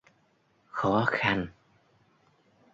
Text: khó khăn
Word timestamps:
khó 0.71 1.05
khăn 1.07 1.47